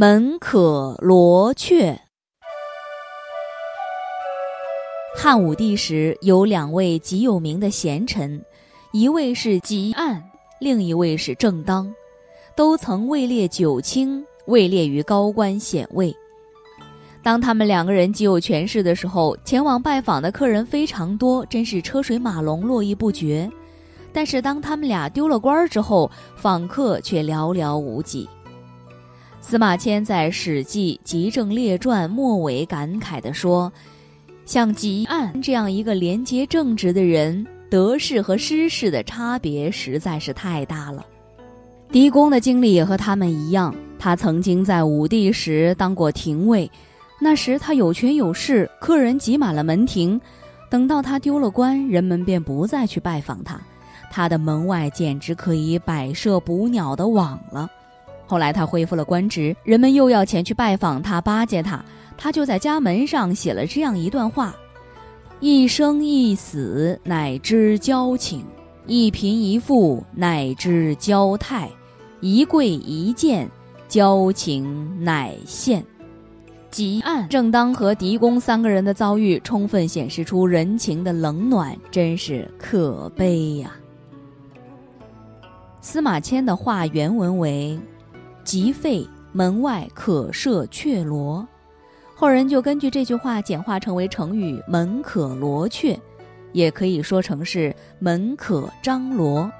[0.00, 2.00] 门可罗雀。
[5.14, 8.42] 汉武帝时有两位极有名的贤臣，
[8.92, 10.18] 一位是汲黯，
[10.58, 11.94] 另一位是正当。
[12.56, 16.16] 都曾位列九卿，位列于高官显位。
[17.22, 23.50] 当他们两个人极有权势的时候，前往拜访的客人非常多，真是车水马龙，络绎不绝。
[24.14, 28.26] 但是当他们俩丢了官之后，访客却寥寥无几。
[29.42, 33.72] 司马迁在《史记·集政列传》末尾感慨地说
[34.44, 41.04] ：“像汲黯这样一个廉洁正直的人，得势和失势的差别实在是太大了。”
[41.90, 46.70] 狄公的经历也和他们一样，他曾经在武帝时当过廷尉，
[47.18, 50.20] 那时他有权有势，客人挤满了门庭。
[50.70, 53.60] 等到他丢了官，人们便不再去拜访他，
[54.12, 57.68] 他的门外简直可以摆设捕鸟的网了。
[58.30, 61.84] 后来他恢复了官职，人们又要前去拜访他、巴结他，
[62.16, 64.54] 他就在家门上写了这样一段话
[65.40, 68.42] ：“一生一死，乃知交情；
[68.86, 71.68] 一贫一富，乃知交态。”
[72.22, 73.50] 一跪一见，
[73.88, 75.84] 交情乃现。
[76.70, 83.72] 汲黯、正当和狄公三个人的遭遇，充分显示出人情的冷暖，真是可悲呀。
[85.80, 87.76] 司马迁的话原文为
[88.44, 91.46] ：“即废门外可设雀罗。”
[92.14, 95.98] 后人就根据这句话简化成为成语“门可罗雀”，
[96.52, 99.50] 也可以说成是“门可张罗”。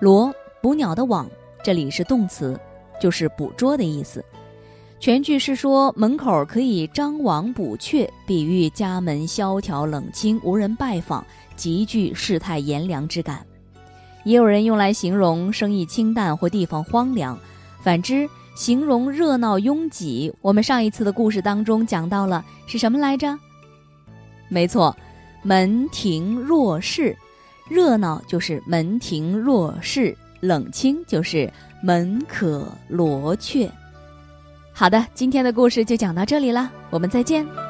[0.00, 1.28] 罗，捕鸟的网。
[1.62, 2.58] 这里是动词，
[3.00, 4.24] 就是捕捉的意思。
[5.00, 13.44] 全句是说门口可以张网捕雀，比喻家门萧条冷清，无人拜访，极具世态炎凉之感。
[14.24, 17.38] 也有人用来形容生意清淡或地方荒凉，
[17.88, 20.30] 反之形容热闹拥挤。
[20.42, 23.34] 我们上一次的故事当中讲到了是什么来着？
[24.50, 24.94] 没错，
[25.42, 27.16] 门庭若市，
[27.66, 30.14] 热闹就是门庭若市。
[30.40, 31.50] 冷清就是
[31.82, 33.70] 门可罗雀。
[34.74, 37.67] 好的，今天的故事就讲到这里了，我们再见。